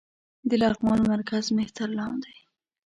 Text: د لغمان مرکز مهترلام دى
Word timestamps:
د 0.49 0.51
لغمان 0.61 0.99
مرکز 1.13 1.43
مهترلام 1.57 2.13
دى 2.23 2.35